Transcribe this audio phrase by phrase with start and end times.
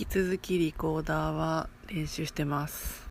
[0.00, 3.04] 引き続きリコーダーは練習してます。